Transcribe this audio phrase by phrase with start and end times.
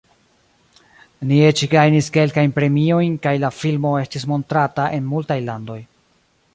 [1.31, 5.83] Ni eĉ gajnis kelkajn premiojn, kaj la filmo estis montrata en multaj landoj.